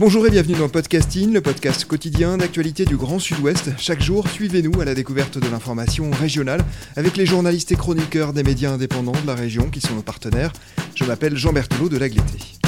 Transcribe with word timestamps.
Bonjour 0.00 0.26
et 0.26 0.30
bienvenue 0.30 0.56
dans 0.56 0.70
Podcasting, 0.70 1.30
le 1.30 1.42
podcast 1.42 1.84
quotidien 1.84 2.38
d'actualité 2.38 2.86
du 2.86 2.96
Grand 2.96 3.18
Sud-Ouest. 3.18 3.72
Chaque 3.76 4.00
jour, 4.00 4.26
suivez-nous 4.30 4.80
à 4.80 4.86
la 4.86 4.94
découverte 4.94 5.36
de 5.36 5.46
l'information 5.46 6.10
régionale 6.10 6.64
avec 6.96 7.18
les 7.18 7.26
journalistes 7.26 7.70
et 7.70 7.76
chroniqueurs 7.76 8.32
des 8.32 8.42
médias 8.42 8.72
indépendants 8.72 9.12
de 9.12 9.26
la 9.26 9.34
région 9.34 9.68
qui 9.68 9.82
sont 9.82 9.94
nos 9.94 10.00
partenaires. 10.00 10.54
Je 10.94 11.04
m'appelle 11.04 11.36
Jean 11.36 11.52
Berthelot 11.52 11.90
de 11.90 11.98
l'Agleté. 11.98 12.59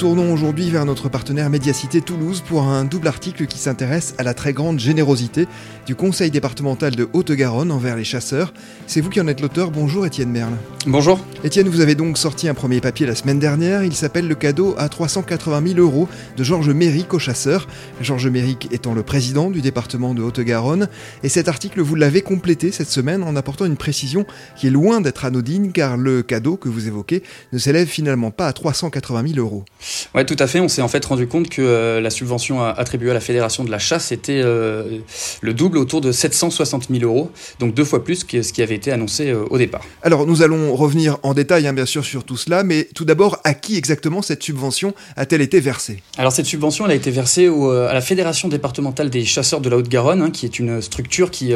Tournons 0.00 0.32
aujourd'hui 0.32 0.70
vers 0.70 0.86
notre 0.86 1.10
partenaire 1.10 1.50
Médiacité 1.50 2.00
Toulouse 2.00 2.42
pour 2.48 2.62
un 2.62 2.86
double 2.86 3.06
article 3.06 3.44
qui 3.44 3.58
s'intéresse 3.58 4.14
à 4.16 4.22
la 4.22 4.32
très 4.32 4.54
grande 4.54 4.80
générosité 4.80 5.46
du 5.84 5.94
Conseil 5.94 6.30
départemental 6.30 6.96
de 6.96 7.06
Haute-Garonne 7.12 7.70
envers 7.70 7.96
les 7.96 8.04
chasseurs. 8.04 8.54
C'est 8.86 9.02
vous 9.02 9.10
qui 9.10 9.20
en 9.20 9.28
êtes 9.28 9.42
l'auteur. 9.42 9.70
Bonjour 9.70 10.06
Étienne 10.06 10.30
Merle. 10.30 10.54
Bonjour. 10.86 11.20
Étienne, 11.44 11.68
vous 11.68 11.80
avez 11.80 11.94
donc 11.94 12.16
sorti 12.16 12.48
un 12.48 12.54
premier 12.54 12.80
papier 12.80 13.04
la 13.04 13.14
semaine 13.14 13.38
dernière. 13.38 13.84
Il 13.84 13.94
s'appelle 13.94 14.26
Le 14.26 14.34
cadeau 14.34 14.74
à 14.78 14.88
380 14.88 15.74
000 15.74 15.80
euros 15.80 16.08
de 16.38 16.44
Georges 16.44 16.70
Méric 16.70 17.12
aux 17.12 17.18
chasseurs. 17.18 17.68
Georges 18.00 18.28
Méric 18.28 18.68
étant 18.72 18.94
le 18.94 19.02
président 19.02 19.50
du 19.50 19.60
département 19.60 20.14
de 20.14 20.22
Haute-Garonne. 20.22 20.88
Et 21.22 21.28
cet 21.28 21.46
article, 21.46 21.82
vous 21.82 21.94
l'avez 21.94 22.22
complété 22.22 22.72
cette 22.72 22.88
semaine 22.88 23.22
en 23.22 23.36
apportant 23.36 23.66
une 23.66 23.76
précision 23.76 24.24
qui 24.56 24.68
est 24.68 24.70
loin 24.70 25.02
d'être 25.02 25.26
anodine 25.26 25.72
car 25.72 25.98
le 25.98 26.22
cadeau 26.22 26.56
que 26.56 26.70
vous 26.70 26.86
évoquez 26.86 27.22
ne 27.52 27.58
s'élève 27.58 27.86
finalement 27.86 28.30
pas 28.30 28.46
à 28.46 28.54
380 28.54 29.34
000 29.34 29.38
euros. 29.38 29.66
Oui, 30.14 30.24
tout 30.26 30.36
à 30.38 30.46
fait. 30.46 30.60
On 30.60 30.68
s'est 30.68 30.82
en 30.82 30.88
fait 30.88 31.04
rendu 31.04 31.26
compte 31.26 31.48
que 31.48 31.62
euh, 31.62 32.00
la 32.00 32.10
subvention 32.10 32.62
attribuée 32.62 33.10
à 33.10 33.14
la 33.14 33.20
Fédération 33.20 33.64
de 33.64 33.70
la 33.70 33.78
chasse 33.78 34.12
était 34.12 34.40
euh, 34.44 34.98
le 35.40 35.54
double 35.54 35.78
autour 35.78 36.00
de 36.00 36.12
760 36.12 36.88
000 36.90 37.04
euros, 37.04 37.30
donc 37.58 37.74
deux 37.74 37.84
fois 37.84 38.04
plus 38.04 38.24
que 38.24 38.42
ce 38.42 38.52
qui 38.52 38.62
avait 38.62 38.74
été 38.74 38.92
annoncé 38.92 39.30
euh, 39.30 39.44
au 39.50 39.58
départ. 39.58 39.82
Alors 40.02 40.26
nous 40.26 40.42
allons 40.42 40.74
revenir 40.74 41.18
en 41.22 41.34
détail 41.34 41.66
hein, 41.66 41.72
bien 41.72 41.86
sûr 41.86 42.04
sur 42.04 42.24
tout 42.24 42.36
cela, 42.36 42.64
mais 42.64 42.88
tout 42.94 43.04
d'abord, 43.04 43.38
à 43.44 43.54
qui 43.54 43.76
exactement 43.76 44.22
cette 44.22 44.42
subvention 44.42 44.94
a-t-elle 45.16 45.42
été 45.42 45.60
versée? 45.60 46.02
Alors 46.18 46.32
cette 46.32 46.46
subvention, 46.46 46.86
elle 46.86 46.92
a 46.92 46.96
été 46.96 47.10
versée 47.10 47.48
au, 47.48 47.70
à 47.70 47.92
la 47.92 48.00
Fédération 48.00 48.48
départementale 48.48 49.10
des 49.10 49.24
chasseurs 49.24 49.60
de 49.60 49.68
la 49.68 49.76
Haute-Garonne, 49.76 50.22
hein, 50.22 50.30
qui 50.30 50.46
est 50.46 50.58
une 50.58 50.80
structure 50.82 51.30
qui, 51.30 51.52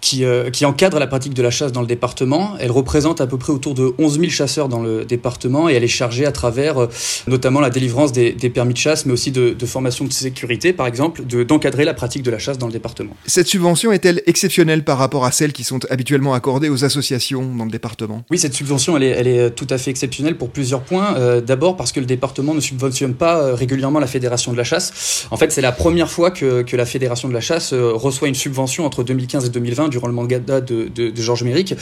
qui, 0.00 0.24
qui 0.52 0.64
encadre 0.64 0.98
la 0.98 1.06
pratique 1.06 1.34
de 1.34 1.42
la 1.42 1.50
chasse 1.50 1.72
dans 1.72 1.80
le 1.80 1.86
département. 1.86 2.54
Elle 2.60 2.70
représente 2.70 3.20
à 3.20 3.26
peu 3.26 3.38
près 3.38 3.52
autour 3.52 3.74
de 3.74 3.92
11 3.98 4.20
000 4.20 4.30
chasseurs 4.30 4.68
dans 4.68 4.82
le 4.82 5.04
département 5.04 5.68
et 5.68 5.74
elle 5.74 5.84
est 5.84 5.88
chargée 5.88 6.26
à 6.26 6.32
travers 6.32 6.88
notamment 7.26 7.47
la 7.60 7.70
délivrance 7.70 8.12
des, 8.12 8.32
permis 8.50 8.74
de 8.74 8.78
chasse, 8.78 9.06
mais 9.06 9.12
aussi 9.12 9.30
de, 9.30 9.56
formation 9.66 10.04
de 10.04 10.12
sécurité, 10.12 10.72
par 10.72 10.86
exemple, 10.86 11.22
d'encadrer 11.24 11.84
la 11.84 11.94
pratique 11.94 12.22
de 12.22 12.30
la 12.30 12.38
chasse 12.38 12.58
dans 12.58 12.66
le 12.66 12.72
département. 12.72 13.14
Cette 13.26 13.46
subvention 13.46 13.92
est-elle 13.92 14.22
exceptionnelle 14.26 14.84
par 14.84 14.98
rapport 14.98 15.24
à 15.24 15.32
celles 15.32 15.52
qui 15.52 15.64
sont 15.64 15.80
habituellement 15.90 16.34
accordées 16.34 16.68
aux 16.68 16.84
associations 16.84 17.54
dans 17.54 17.64
le 17.64 17.70
département? 17.70 18.24
Oui, 18.30 18.38
cette 18.38 18.54
subvention, 18.54 18.96
elle 18.96 19.02
est, 19.02 19.10
elle 19.10 19.26
est, 19.26 19.50
tout 19.50 19.66
à 19.70 19.78
fait 19.78 19.90
exceptionnelle 19.90 20.36
pour 20.36 20.50
plusieurs 20.50 20.82
points. 20.82 21.16
Euh, 21.16 21.40
d'abord 21.40 21.76
parce 21.76 21.92
que 21.92 22.00
le 22.00 22.06
département 22.06 22.54
ne 22.54 22.60
subventionne 22.60 23.14
pas 23.14 23.38
euh, 23.38 23.54
régulièrement 23.54 24.00
la 24.00 24.06
Fédération 24.06 24.52
de 24.52 24.56
la 24.56 24.64
chasse. 24.64 25.26
En 25.30 25.36
fait, 25.36 25.52
c'est 25.52 25.60
la 25.60 25.72
première 25.72 26.10
fois 26.10 26.30
que, 26.30 26.62
que, 26.62 26.76
la 26.76 26.86
Fédération 26.86 27.28
de 27.28 27.34
la 27.34 27.40
chasse 27.40 27.72
euh, 27.72 27.92
reçoit 27.92 28.28
une 28.28 28.34
subvention 28.34 28.84
entre 28.84 29.02
2015 29.02 29.46
et 29.46 29.48
2020 29.50 29.88
durant 29.88 30.06
le 30.06 30.14
mandat 30.14 30.60
de, 30.60 30.88
de, 30.94 31.10
de 31.10 31.22
Georges 31.22 31.42
Méric. 31.42 31.74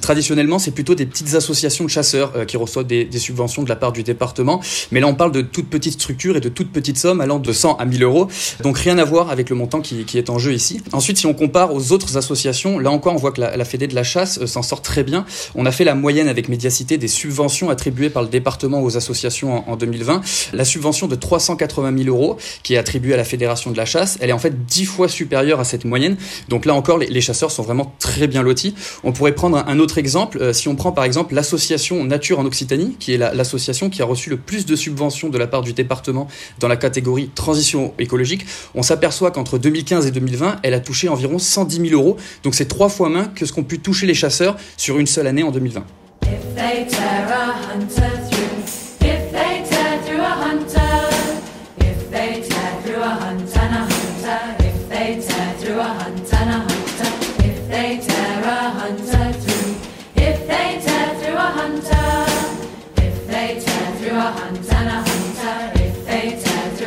traditionnellement, 0.00 0.58
c'est 0.58 0.70
plutôt 0.70 0.94
des 0.94 1.06
petites 1.06 1.34
associations 1.34 1.84
de 1.84 1.90
chasseurs 1.90 2.46
qui 2.46 2.56
reçoivent 2.56 2.86
des, 2.86 3.04
des 3.04 3.18
subventions 3.18 3.62
de 3.62 3.68
la 3.68 3.76
part 3.76 3.92
du 3.92 4.02
département. 4.02 4.41
Mais 4.90 5.00
là, 5.00 5.06
on 5.06 5.14
parle 5.14 5.32
de 5.32 5.40
toutes 5.40 5.68
petites 5.68 5.94
structures 5.94 6.36
et 6.36 6.40
de 6.40 6.48
toutes 6.48 6.72
petites 6.72 6.98
sommes 6.98 7.20
allant 7.20 7.38
de 7.38 7.52
100 7.52 7.76
à 7.76 7.84
1000 7.84 8.02
euros. 8.02 8.28
Donc 8.62 8.78
rien 8.78 8.98
à 8.98 9.04
voir 9.04 9.30
avec 9.30 9.50
le 9.50 9.56
montant 9.56 9.80
qui, 9.80 10.04
est 10.14 10.30
en 10.30 10.38
jeu 10.38 10.52
ici. 10.52 10.80
Ensuite, 10.92 11.18
si 11.18 11.26
on 11.26 11.34
compare 11.34 11.74
aux 11.74 11.92
autres 11.92 12.16
associations, 12.16 12.78
là 12.78 12.90
encore, 12.90 13.14
on 13.14 13.18
voit 13.18 13.32
que 13.32 13.40
la, 13.40 13.56
la 13.56 13.64
Fédé 13.64 13.86
de 13.86 13.94
la 13.94 14.02
chasse 14.02 14.38
euh, 14.38 14.46
s'en 14.46 14.62
sort 14.62 14.82
très 14.82 15.02
bien. 15.02 15.24
On 15.54 15.66
a 15.66 15.72
fait 15.72 15.84
la 15.84 15.94
moyenne 15.94 16.28
avec 16.28 16.48
Médiacité 16.48 16.98
des 16.98 17.08
subventions 17.08 17.70
attribuées 17.70 18.10
par 18.10 18.22
le 18.22 18.28
département 18.28 18.82
aux 18.82 18.96
associations 18.96 19.68
en, 19.68 19.76
2020. 19.76 20.22
La 20.52 20.64
subvention 20.64 21.06
de 21.06 21.14
380 21.14 22.04
000 22.04 22.08
euros 22.08 22.36
qui 22.62 22.74
est 22.74 22.76
attribuée 22.76 23.14
à 23.14 23.16
la 23.16 23.24
Fédération 23.24 23.70
de 23.70 23.76
la 23.76 23.84
chasse, 23.84 24.18
elle 24.20 24.30
est 24.30 24.34
en 24.34 24.38
fait 24.38 24.66
10 24.66 24.84
fois 24.84 25.08
supérieure 25.08 25.60
à 25.60 25.64
cette 25.64 25.84
moyenne. 25.84 26.16
Donc 26.48 26.66
là 26.66 26.74
encore, 26.74 26.98
les, 26.98 27.20
chasseurs 27.20 27.50
sont 27.50 27.62
vraiment 27.62 27.94
très 27.98 28.26
bien 28.26 28.42
lotis. 28.42 28.74
On 29.04 29.12
pourrait 29.12 29.34
prendre 29.34 29.56
un, 29.66 29.78
autre 29.78 29.98
exemple. 29.98 30.38
Euh, 30.40 30.52
si 30.52 30.68
on 30.68 30.74
prend 30.74 30.92
par 30.92 31.04
exemple 31.04 31.34
l'association 31.34 32.04
Nature 32.04 32.38
en 32.38 32.44
Occitanie, 32.44 32.96
qui 32.98 33.14
est 33.14 33.18
l'association 33.18 33.90
qui 33.90 34.02
a 34.02 34.04
reçu 34.04 34.28
plus 34.36 34.66
de 34.66 34.76
subventions 34.76 35.28
de 35.28 35.38
la 35.38 35.46
part 35.46 35.62
du 35.62 35.72
département 35.72 36.28
dans 36.58 36.68
la 36.68 36.76
catégorie 36.76 37.30
transition 37.34 37.94
écologique, 37.98 38.46
on 38.74 38.82
s'aperçoit 38.82 39.30
qu'entre 39.30 39.58
2015 39.58 40.06
et 40.06 40.10
2020, 40.10 40.60
elle 40.62 40.74
a 40.74 40.80
touché 40.80 41.08
environ 41.08 41.38
110 41.38 41.88
000 41.88 42.00
euros. 42.00 42.16
Donc 42.42 42.54
c'est 42.54 42.66
trois 42.66 42.88
fois 42.88 43.08
moins 43.08 43.26
que 43.26 43.46
ce 43.46 43.52
qu'ont 43.52 43.64
pu 43.64 43.78
toucher 43.78 44.06
les 44.06 44.14
chasseurs 44.14 44.56
sur 44.76 44.98
une 44.98 45.06
seule 45.06 45.26
année 45.26 45.42
en 45.42 45.50
2020. 45.50 45.84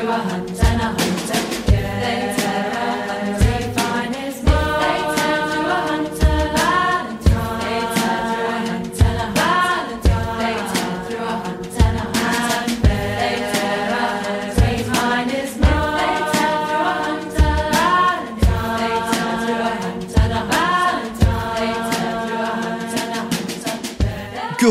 Que 0.05 1.44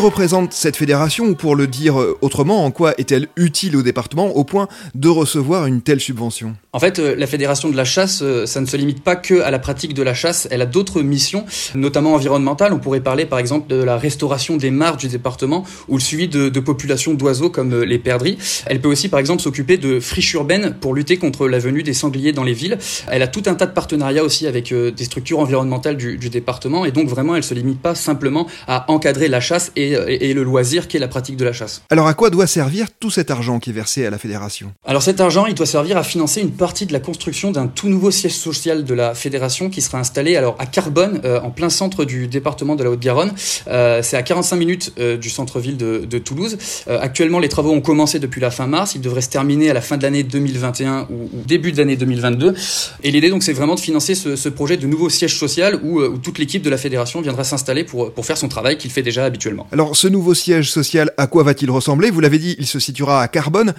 représente 0.05 0.53
cette 0.53 0.77
fédération, 0.77 1.25
ou 1.25 1.35
pour 1.35 1.57
le 1.57 1.67
dire 1.67 1.99
euh, 1.99 2.19
autrement, 2.21 2.67
en 2.67 2.71
quoi 2.71 2.93
est-elle 2.99 3.29
utile 3.37 3.75
au 3.75 3.83
département 3.83 4.37
au 4.37 4.45
point 4.45 4.69
de 4.95 5.09
recevoir 5.09 5.65
une 5.65 5.81
telle 5.81 5.99
subvention? 5.99 6.57
En 6.75 6.79
fait, 6.79 6.99
euh, 6.99 7.15
la 7.17 7.27
fédération 7.27 7.71
de 7.71 7.77
la 7.77 7.87
chasse, 7.87 8.21
euh, 8.23 8.45
ça 8.45 8.61
ne 8.61 8.67
se 8.67 8.77
limite 8.77 9.03
pas 9.03 9.17
que 9.17 9.41
à 9.41 9.51
la 9.51 9.59
pratique 9.59 9.95
de 9.95 10.03
la 10.03 10.13
chasse, 10.13 10.47
elle 10.51 10.61
a 10.61 10.67
d'autres 10.67 11.01
missions, 11.01 11.47
notamment 11.75 12.13
environnementales. 12.13 12.75
On 12.75 12.79
pourrait 12.79 13.01
parler 13.01 13.25
par 13.25 13.39
exemple 13.39 13.69
de 13.69 13.83
la 13.83 13.97
restauration 13.97 14.59
des 14.59 14.71
mares 14.71 14.99
du 14.99 15.09
département 15.09 15.65
ou 15.89 15.95
le 15.95 16.03
suivi 16.03 16.29
de, 16.29 16.61
populations 16.61 17.15
d'oiseaux 17.15 17.49
comme 17.49 17.83
les 17.83 17.99
perdrix. 17.99 18.37
Elle 18.67 18.81
peut 18.81 18.89
aussi 18.89 19.09
par 19.09 19.21
exemple 19.21 19.43
s'occuper 19.43 19.79
de 19.79 20.01
friches 20.01 20.35
urbaines 20.35 20.75
pour 20.79 20.95
lutter 20.95 21.17
contre 21.17 21.49
la 21.49 21.59
venue 21.59 21.83
des 21.83 21.95
sangliers 21.95 22.33
dans 22.33 22.45
les 22.45 22.53
villes. 22.53 22.79
Elle 23.09 23.23
a 23.23 23.29
tout 23.29 23.43
un 23.47 23.55
tas 23.55 23.67
de 23.67 23.73
partenariats 23.73 24.25
aussi 24.25 24.47
avec 24.47 24.73
des 24.75 25.05
structures 25.05 25.39
environnementales 25.39 25.97
du, 25.97 26.19
du 26.19 26.29
département 26.29 26.85
et 26.85 26.91
donc 26.91 27.09
vraiment 27.09 27.37
elle 27.37 27.45
se 27.45 27.55
limite 27.55 27.81
pas 27.81 27.95
simplement 27.95 28.47
à 28.67 28.91
encadrer 28.91 29.29
la 29.29 29.41
chasse 29.41 29.73
et 29.77 29.94
et, 29.95 30.35
le 30.35 30.43
loisir 30.43 30.89
qui 30.89 30.97
est 30.97 31.01
la 31.01 31.09
pratique 31.09 31.37
de 31.37 31.45
la 31.45 31.53
chasse. 31.53 31.83
Alors 31.91 32.09
à 32.09 32.15
quoi 32.15 32.31
doit 32.31 32.47
servir 32.47 32.89
tout 32.99 33.11
cet 33.11 33.31
argent 33.31 33.61
qui 33.61 33.71
est 33.71 33.73
versé 33.73 34.05
à 34.05 34.11
la 34.11 34.19
fédération? 34.19 34.73
Alors 34.85 35.03
cet 35.03 35.21
argent, 35.21 35.47
il 35.47 35.55
doit 35.55 35.67
servir 35.67 35.97
à 35.97 36.03
financer 36.03 36.41
une 36.41 36.51
partie 36.51 36.87
de 36.87 36.93
la 36.93 37.01
construction 37.01 37.51
d'un 37.51 37.67
tout 37.67 37.89
nouveau 37.89 38.11
siège 38.11 38.35
social 38.35 38.85
de 38.85 38.95
la 38.95 39.15
fédération 39.15 39.71
qui 39.71 39.81
sera 39.81 39.99
installé 39.99 40.37
alors 40.37 40.57
à 40.59 40.67
Carbone, 40.67 41.21
euh, 41.25 41.41
en 41.41 41.51
plein 41.51 41.71
centre 41.71 42.05
du 42.05 42.27
département 42.27 42.77
de 42.77 42.85
la 42.85 42.91
Haute-Garonne. 42.91 43.33
Euh, 43.69 44.01
c'est 44.03 44.17
à 44.17 44.23
45 44.23 44.57
minutes 44.57 44.93
euh, 44.99 45.17
du 45.17 45.31
centre-ville 45.31 45.77
de, 45.77 46.19
Toulouse. 46.25 46.57
actuellement, 46.87 47.41
les 47.41 47.49
travaux 47.49 47.73
ont 47.73 47.81
commencé 47.81 48.19
depuis 48.19 48.41
la 48.41 48.51
fin 48.51 48.67
mars. 48.67 48.95
Ils 48.95 49.01
devraient 49.01 49.21
se 49.21 49.29
terminer 49.29 49.69
à 49.69 49.75
la 49.75 49.81
fin 49.81 49.97
de 49.97 50.03
l'année 50.03 50.23
2021 50.23 51.09
ou, 51.11 51.29
début 51.45 51.73
de 51.73 51.77
l'année 51.77 51.97
2022. 51.97 52.55
Et 53.03 53.11
l'idée 53.11 53.31
donc, 53.31 53.43
c'est 53.43 53.53
vraiment 53.53 53.75
de 53.75 53.81
financer 53.81 54.15
ce, 54.15 54.49
projet 54.49 54.77
de 54.77 54.87
nouveau 54.87 55.11
siège 55.11 55.37
social 55.37 55.81
où, 55.83 56.01
toute 56.19 56.39
l'équipe 56.39 56.63
de 56.63 56.71
la 56.71 56.79
fédération 56.79 57.21
viendra 57.21 57.45
s'installer 57.45 57.85
pour, 57.85 58.13
pour 58.13 58.25
faire 58.25 58.39
son 58.39 58.49
travail 58.49 58.79
qu'il 58.79 58.91
fait 58.91 59.03
déjà 59.03 59.25
habituellement. 59.25 59.67
Alors, 59.73 59.84
ce 59.93 60.09
nouveau 60.09 60.33
siège 60.33 60.71
social, 60.71 61.13
à 61.19 61.27
quoi 61.27 61.43
va-t-il 61.43 61.71
ressembler? 61.71 62.11
Vous 62.11 62.21
l'avez 62.21 62.39
dit, 62.39 62.57
il 62.59 62.67
se 62.67 62.79
situera 62.79 63.21
à 63.21 63.29
Carbone. 63.29 63.75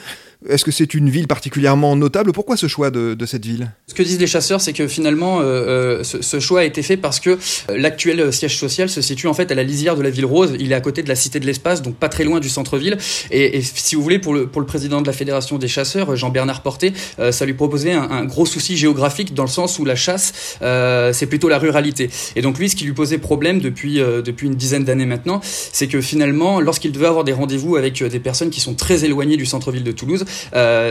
Est-ce 0.47 0.63
que 0.63 0.71
c'est 0.71 0.93
une 0.93 1.09
ville 1.09 1.27
particulièrement 1.27 1.95
notable? 1.95 2.31
Pourquoi 2.31 2.57
ce 2.57 2.67
choix 2.67 2.91
de, 2.91 3.25
cette 3.25 3.45
ville? 3.45 3.71
Ce 3.87 3.93
que 3.93 4.03
disent 4.03 4.19
les 4.19 4.27
chasseurs, 4.27 4.61
c'est 4.61 4.73
que 4.73 4.87
finalement, 4.87 5.39
euh, 5.41 6.03
ce, 6.03 6.21
ce, 6.21 6.39
choix 6.39 6.61
a 6.61 6.63
été 6.63 6.83
fait 6.83 6.97
parce 6.97 7.19
que 7.19 7.37
l'actuel 7.69 8.31
siège 8.31 8.57
social 8.57 8.89
se 8.89 9.01
situe 9.01 9.27
en 9.27 9.33
fait 9.33 9.51
à 9.51 9.55
la 9.55 9.63
lisière 9.63 9.95
de 9.95 10.03
la 10.03 10.09
ville 10.09 10.25
rose. 10.25 10.55
Il 10.59 10.71
est 10.71 10.75
à 10.75 10.81
côté 10.81 11.01
de 11.01 11.09
la 11.09 11.15
cité 11.15 11.39
de 11.39 11.45
l'espace, 11.45 11.81
donc 11.81 11.95
pas 11.95 12.09
très 12.09 12.23
loin 12.23 12.39
du 12.39 12.49
centre-ville. 12.49 12.97
Et, 13.31 13.61
si 13.61 13.95
vous 13.95 14.03
voulez, 14.03 14.19
pour 14.19 14.33
le, 14.33 14.47
président 14.65 15.01
de 15.01 15.07
la 15.07 15.13
Fédération 15.13 15.57
des 15.57 15.67
chasseurs, 15.67 16.15
Jean-Bernard 16.15 16.61
Porté, 16.61 16.93
euh, 17.19 17.31
ça 17.31 17.45
lui 17.45 17.53
proposait 17.53 17.93
un, 17.93 18.25
gros 18.25 18.45
souci 18.45 18.77
géographique 18.77 19.33
dans 19.33 19.43
le 19.43 19.49
sens 19.49 19.79
où 19.79 19.85
la 19.85 19.95
chasse, 19.95 20.57
euh, 20.61 21.13
c'est 21.13 21.27
plutôt 21.27 21.49
la 21.49 21.57
ruralité. 21.57 22.09
Et 22.35 22.41
donc 22.41 22.59
lui, 22.59 22.69
ce 22.69 22.75
qui 22.75 22.85
lui 22.85 22.93
posait 22.93 23.17
problème 23.17 23.59
depuis, 23.59 23.95
depuis 23.95 24.47
une 24.47 24.55
dizaine 24.55 24.83
d'années 24.83 25.05
maintenant, 25.05 25.41
c'est 25.43 25.87
que 25.87 26.01
finalement, 26.01 26.59
lorsqu'il 26.59 26.91
devait 26.91 27.07
avoir 27.07 27.23
des 27.23 27.33
rendez-vous 27.33 27.75
avec 27.75 28.03
des 28.03 28.19
personnes 28.19 28.49
qui 28.49 28.59
sont 28.59 28.73
très 28.73 29.05
éloignées 29.05 29.37
du 29.37 29.45
centre-ville 29.45 29.83
de 29.83 29.91
Toulouse, 29.91 30.25
euh, 30.25 30.34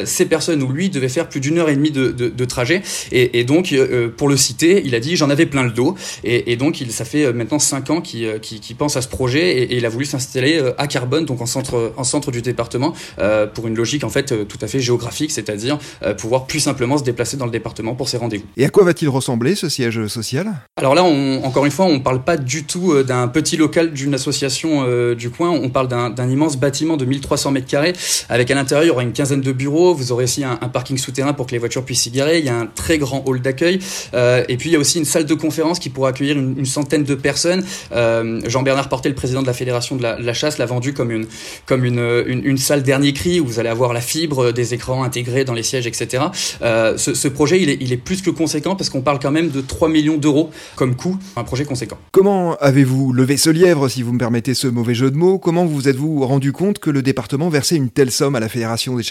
ces 0.04 0.26
personnes 0.26 0.62
ou 0.62 0.72
lui 0.72 0.90
devaient 0.90 1.08
faire 1.08 1.28
plus 1.28 1.40
d'une 1.40 1.58
heure 1.58 1.68
et 1.68 1.76
demie 1.76 1.90
de, 1.90 2.08
de, 2.10 2.28
de 2.28 2.44
trajet. 2.44 2.82
Et, 3.12 3.38
et 3.40 3.44
donc, 3.44 3.72
euh, 3.72 4.08
pour 4.08 4.28
le 4.28 4.36
citer, 4.36 4.82
il 4.84 4.94
a 4.94 5.00
dit 5.00 5.16
j'en 5.16 5.30
avais 5.30 5.46
plein 5.46 5.62
le 5.62 5.70
dos. 5.70 5.94
Et, 6.22 6.52
et 6.52 6.56
donc, 6.56 6.80
il, 6.80 6.92
ça 6.92 7.04
fait 7.04 7.32
maintenant 7.32 7.58
cinq 7.58 7.90
ans 7.90 8.00
qu'il 8.00 8.40
qui, 8.40 8.60
qui 8.60 8.74
pense 8.74 8.96
à 8.96 9.02
ce 9.02 9.08
projet 9.08 9.58
et, 9.58 9.62
et 9.74 9.76
il 9.76 9.86
a 9.86 9.88
voulu 9.88 10.04
s'installer 10.04 10.60
à 10.78 10.86
Carbone, 10.86 11.24
donc 11.24 11.40
en 11.40 11.46
centre, 11.46 11.92
en 11.96 12.04
centre 12.04 12.30
du 12.30 12.42
département, 12.42 12.94
euh, 13.18 13.46
pour 13.46 13.66
une 13.66 13.74
logique 13.74 14.04
en 14.04 14.08
fait 14.08 14.46
tout 14.46 14.58
à 14.60 14.66
fait 14.66 14.80
géographique, 14.80 15.30
c'est-à-dire 15.30 15.78
pouvoir 16.18 16.46
plus 16.46 16.60
simplement 16.60 16.98
se 16.98 17.04
déplacer 17.04 17.36
dans 17.36 17.46
le 17.46 17.50
département 17.50 17.94
pour 17.94 18.08
ses 18.08 18.16
rendez-vous. 18.16 18.44
Et 18.56 18.64
à 18.64 18.68
quoi 18.68 18.84
va-t-il 18.84 19.08
ressembler 19.08 19.54
ce 19.54 19.68
siège 19.68 20.06
social? 20.06 20.52
Alors 20.76 20.94
là, 20.94 21.04
on, 21.04 21.42
encore 21.44 21.64
une 21.64 21.70
fois, 21.70 21.86
on 21.86 22.00
parle 22.00 22.22
pas 22.22 22.36
du 22.36 22.64
tout 22.64 23.02
d'un 23.02 23.28
petit 23.28 23.56
local 23.56 23.92
d'une 23.92 24.14
association 24.14 25.14
du 25.14 25.30
coin. 25.30 25.50
On 25.50 25.68
parle 25.70 25.88
d'un 25.88 26.28
immense 26.28 26.56
bâtiment 26.56 26.96
de 26.96 27.04
1300 27.04 27.50
mètres 27.50 27.66
carrés 27.66 27.92
avec 28.28 28.50
à 28.50 28.54
l'intérieur 28.54 28.84
il 28.84 28.88
y 28.88 28.90
aura 28.90 29.02
une 29.02 29.12
quinzaine 29.24 29.40
de 29.40 29.52
bureaux. 29.52 29.94
Vous 29.94 30.12
aurez 30.12 30.24
aussi 30.24 30.44
un, 30.44 30.56
parking 30.56 30.98
souterrain 30.98 31.32
pour 31.32 31.46
que 31.46 31.52
les 31.52 31.58
voitures 31.58 31.84
puissent 31.84 32.02
s'y 32.02 32.10
garer. 32.10 32.40
Il 32.40 32.44
y 32.44 32.50
a 32.50 32.56
un 32.56 32.66
très 32.66 32.98
grand 32.98 33.22
hall 33.26 33.40
d'accueil 33.40 33.78
euh, 34.12 34.44
et 34.48 34.56
puis 34.58 34.68
il 34.68 34.72
y 34.74 34.76
a 34.76 34.78
aussi 34.78 34.98
une 34.98 35.06
salle 35.06 35.24
de 35.24 35.34
conférence 35.34 35.78
qui 35.78 35.88
pourra 35.88 36.10
accueillir 36.10 36.36
une, 36.36 36.66
centaine 36.66 37.04
de 37.04 37.14
personnes. 37.14 37.64
Euh, 37.92 38.40
Jean-Bernard 38.46 38.88
Portet, 38.88 39.08
le 39.08 39.14
président 39.14 39.40
de 39.40 39.46
la 39.46 39.52
fédération 39.52 39.96
de 39.96 40.02
la, 40.02 40.34
chasse, 40.34 40.58
l'a 40.58 40.66
vendu 40.66 40.92
comme 40.92 41.10
une 41.10 41.26
comme 41.66 41.84
une, 41.84 42.24
une, 42.26 42.58
salle 42.58 42.82
dernier 42.82 43.12
cri 43.12 43.40
où 43.40 43.46
vous 43.46 43.60
allez 43.60 43.68
avoir 43.68 43.92
la 43.92 44.00
fibre, 44.00 44.52
des 44.52 44.74
écrans 44.74 45.04
intégrés 45.04 45.44
dans 45.44 45.52
les 45.54 45.62
sièges, 45.62 45.86
etc. 45.86 46.24
Euh, 46.62 46.96
ce, 46.96 47.28
projet 47.28 47.60
il 47.60 47.92
est, 47.92 47.96
plus 47.96 48.22
que 48.22 48.30
conséquent 48.30 48.76
parce 48.76 48.90
qu'on 48.90 49.02
parle 49.02 49.18
quand 49.20 49.30
même 49.30 49.50
de 49.50 49.60
3 49.60 49.88
millions 49.88 50.16
d'euros 50.16 50.50
comme 50.76 50.96
coût, 50.96 51.16
un 51.36 51.44
projet 51.44 51.64
conséquent. 51.64 51.96
Comment 52.10 52.56
avez-vous 52.56 53.12
levé 53.12 53.36
ce 53.36 53.50
lièvre, 53.50 53.88
si 53.88 54.02
vous 54.02 54.12
me 54.12 54.18
permettez 54.18 54.54
ce 54.54 54.66
mauvais 54.66 54.94
jeu 54.94 55.10
de 55.10 55.16
mots? 55.16 55.38
Comment 55.38 55.64
vous 55.64 55.88
êtes-vous 55.88 56.26
rendu 56.26 56.52
compte 56.52 56.78
que 56.78 56.90
le 56.90 57.02
département 57.02 57.48
versait 57.48 57.76
une 57.76 57.90
telle 57.90 58.10
somme 58.10 58.34
à 58.34 58.40
la 58.40 58.48
Fédération 58.48 58.96
des 58.96 59.02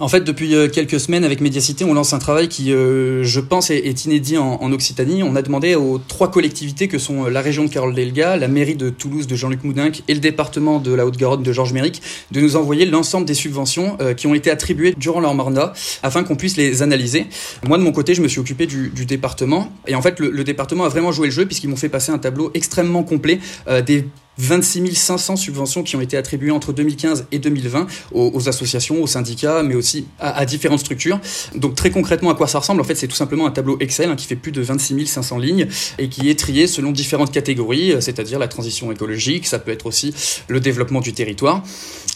en 0.00 0.08
fait, 0.08 0.22
depuis 0.22 0.54
euh, 0.54 0.68
quelques 0.68 0.98
semaines, 0.98 1.24
avec 1.24 1.40
Médiacité, 1.40 1.84
on 1.84 1.94
lance 1.94 2.12
un 2.12 2.18
travail 2.18 2.48
qui, 2.48 2.72
euh, 2.72 3.22
je 3.22 3.40
pense, 3.40 3.70
est, 3.70 4.04
inédit 4.04 4.36
en, 4.38 4.72
Occitanie. 4.72 5.22
On 5.22 5.36
a 5.36 5.42
demandé 5.42 5.76
aux 5.76 5.98
trois 5.98 6.30
collectivités 6.30 6.88
que 6.88 6.98
sont 6.98 7.26
euh, 7.26 7.30
la 7.30 7.40
région 7.40 7.64
de 7.64 7.68
Carole-Delga, 7.68 8.36
la 8.36 8.48
mairie 8.48 8.74
de 8.74 8.90
Toulouse 8.90 9.28
de 9.28 9.36
Jean-Luc 9.36 9.62
Moudinque 9.62 10.02
et 10.08 10.14
le 10.14 10.20
département 10.20 10.80
de 10.80 10.92
la 10.92 11.06
Haute-Garonne 11.06 11.42
de 11.44 11.52
Georges 11.52 11.72
Méric 11.72 12.02
de 12.32 12.40
nous 12.40 12.56
envoyer 12.56 12.86
l'ensemble 12.86 13.26
des 13.26 13.34
subventions 13.34 13.96
qui 14.16 14.26
ont 14.26 14.34
été 14.34 14.50
attribuées 14.50 14.94
durant 14.96 15.20
leur 15.20 15.34
mandat 15.34 15.72
afin 16.02 16.24
qu'on 16.24 16.34
puisse 16.34 16.56
les 16.56 16.82
analyser. 16.82 17.26
Moi, 17.66 17.78
de 17.78 17.82
mon 17.82 17.92
côté, 17.92 18.14
je 18.14 18.22
me 18.22 18.28
suis 18.28 18.40
occupé 18.40 18.66
du, 18.66 18.90
département. 19.06 19.70
Et 19.86 19.94
en 19.94 20.02
fait, 20.02 20.18
le, 20.18 20.44
département 20.44 20.84
a 20.84 20.88
vraiment 20.88 21.12
joué 21.12 21.28
le 21.28 21.32
jeu 21.32 21.46
puisqu'ils 21.46 21.68
m'ont 21.68 21.76
fait 21.76 21.88
passer 21.88 22.10
un 22.10 22.18
tableau 22.18 22.50
extrêmement 22.54 23.02
complet 23.02 23.38
des 23.86 24.06
26 24.38 24.94
500 24.94 25.36
subventions 25.36 25.82
qui 25.82 25.96
ont 25.96 26.00
été 26.00 26.16
attribuées 26.16 26.50
entre 26.50 26.72
2015 26.72 27.26
et 27.32 27.38
2020 27.38 27.86
aux, 28.12 28.48
associations, 28.48 29.02
aux 29.02 29.06
syndicats, 29.06 29.62
mais 29.62 29.74
aussi 29.74 30.06
à, 30.18 30.44
différentes 30.44 30.80
structures. 30.80 31.20
Donc 31.54 31.74
très 31.74 31.90
concrètement, 31.90 32.30
à 32.30 32.34
quoi 32.34 32.46
ça 32.46 32.58
ressemble? 32.58 32.80
En 32.80 32.84
fait, 32.84 32.94
c'est 32.94 33.08
tout 33.08 33.16
simplement 33.16 33.46
un 33.46 33.50
tableau 33.50 33.76
Excel 33.80 34.10
hein, 34.10 34.16
qui 34.16 34.26
fait 34.26 34.36
plus 34.36 34.52
de 34.52 34.60
26 34.60 35.06
500 35.06 35.38
lignes 35.38 35.66
et 35.98 36.08
qui 36.08 36.30
est 36.30 36.38
trié 36.38 36.66
selon 36.66 36.92
différentes 36.92 37.32
catégories, 37.32 37.94
c'est-à-dire 38.00 38.38
la 38.38 38.48
transition 38.48 38.90
écologique, 38.92 39.46
ça 39.46 39.58
peut 39.58 39.70
être 39.70 39.86
aussi 39.86 40.14
le 40.48 40.60
développement 40.60 41.00
du 41.00 41.12
territoire. 41.12 41.62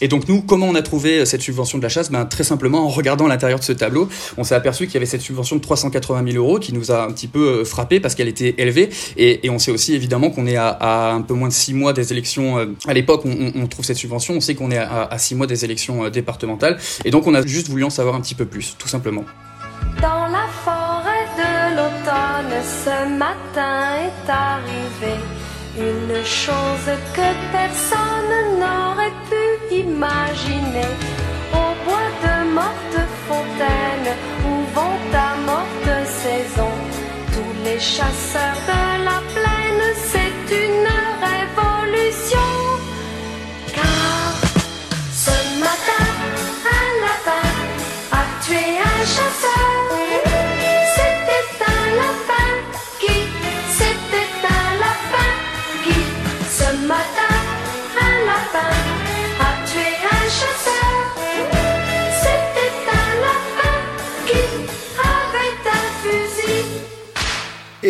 Et 0.01 0.07
donc 0.07 0.27
nous, 0.27 0.41
comment 0.41 0.67
on 0.67 0.75
a 0.75 0.81
trouvé 0.81 1.25
cette 1.25 1.41
subvention 1.41 1.77
de 1.77 1.83
la 1.83 1.89
chasse? 1.89 2.11
Ben, 2.11 2.25
Très 2.25 2.43
simplement 2.43 2.85
en 2.85 2.89
regardant 2.89 3.27
l'intérieur 3.27 3.59
de 3.59 3.63
ce 3.63 3.73
tableau, 3.73 4.07
on 4.37 4.43
s'est 4.43 4.55
aperçu 4.55 4.85
qu'il 4.85 4.93
y 4.95 4.97
avait 4.97 5.05
cette 5.05 5.21
subvention 5.21 5.55
de 5.55 5.61
380 5.61 6.31
000 6.31 6.43
euros 6.43 6.59
qui 6.59 6.73
nous 6.73 6.91
a 6.91 7.05
un 7.05 7.11
petit 7.11 7.27
peu 7.27 7.63
frappé 7.63 7.99
parce 7.99 8.15
qu'elle 8.15 8.27
était 8.27 8.55
élevée. 8.57 8.89
Et, 9.17 9.45
et 9.45 9.49
on 9.49 9.59
sait 9.59 9.71
aussi 9.71 9.93
évidemment 9.93 10.29
qu'on 10.29 10.47
est 10.47 10.55
à, 10.55 10.69
à, 10.69 11.11
un 11.11 11.21
peu 11.21 11.33
moins 11.33 11.49
de 11.49 11.53
6 11.53 11.73
mois 11.73 11.93
des 11.93 12.08
élections. 12.11 12.75
À 12.87 12.93
l'époque, 12.93 13.21
on, 13.25 13.51
on, 13.55 13.67
trouve 13.67 13.85
cette 13.85 13.97
subvention, 13.97 14.35
on 14.35 14.41
sait 14.41 14.55
qu'on 14.55 14.71
est 14.71 14.77
à, 14.77 15.17
6 15.17 15.35
mois 15.35 15.47
des 15.47 15.65
élections 15.65 16.09
départementales. 16.09 16.77
Et 17.05 17.11
donc 17.11 17.27
on 17.27 17.33
a 17.33 17.45
juste 17.45 17.69
voulu 17.69 17.83
en 17.83 17.89
savoir 17.89 18.15
un 18.15 18.21
petit 18.21 18.35
peu 18.35 18.45
plus, 18.45 18.75
tout 18.77 18.87
simplement. 18.87 19.25
Dans 20.01 20.27
la 20.27 20.47
forêt 20.63 21.25
de 21.37 21.75
l'automne, 21.75 22.63
ce 22.63 23.17
matin 23.17 23.95
est 24.05 24.29
arrivée 24.29 25.19
une 25.77 26.25
chose 26.25 26.91
que 27.13 27.29
personne 27.51 28.59
n'aurait 28.59 29.15
pu 29.29 29.75
imaginer. 29.75 30.91
Au 31.53 31.71
bois 31.85 32.11
de 32.23 32.53
morte 32.53 32.99
fontaine, 33.27 34.15
où 34.45 34.75
vont 34.75 34.99
à 35.13 35.35
morte 35.45 36.07
saison, 36.07 36.71
tous 37.33 37.63
les 37.63 37.79
chasseurs 37.79 38.61
de 38.67 38.88